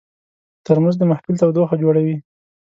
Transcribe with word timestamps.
ترموز 0.65 0.95
د 0.97 1.03
محفل 1.11 1.35
تودوخه 1.41 1.75
جوړوي. 1.83 2.17